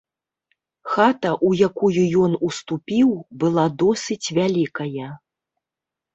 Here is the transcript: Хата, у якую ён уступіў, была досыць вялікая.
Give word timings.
Хата, 0.93 1.33
у 1.49 1.51
якую 1.67 2.05
ён 2.23 2.33
уступіў, 2.47 3.13
была 3.45 3.67
досыць 3.83 4.31
вялікая. 4.41 5.07